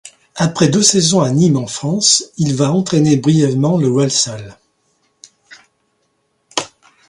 [0.33, 4.57] Après deux saisons à Nîmes en France, il va entraîner brièvement le Walsall.